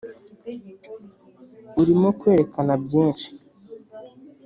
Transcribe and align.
urimo 1.81 2.09
kwerekana 2.19 2.71
byinshi 2.83 3.29